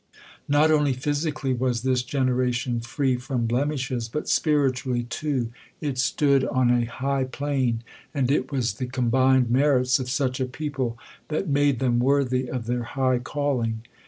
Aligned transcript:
Not 0.47 0.71
only 0.71 0.93
physically 0.93 1.53
was 1.53 1.83
this 1.83 2.01
generation 2.01 2.79
free 2.79 3.17
from 3.17 3.45
blemishes, 3.45 4.09
but 4.09 4.27
spiritually, 4.27 5.03
too, 5.03 5.51
it 5.79 5.99
stood 5.99 6.43
on 6.45 6.71
a 6.71 6.85
high 6.87 7.25
plane, 7.25 7.83
and 8.11 8.31
it 8.31 8.51
was 8.51 8.73
the 8.73 8.87
combined 8.87 9.51
merits 9.51 9.99
of 9.99 10.09
such 10.09 10.39
a 10.39 10.45
people 10.47 10.97
that 11.27 11.47
made 11.49 11.77
them 11.77 11.99
worthy 11.99 12.47
of 12.49 12.65
their 12.65 12.81
high 12.81 13.19
calling. 13.19 13.83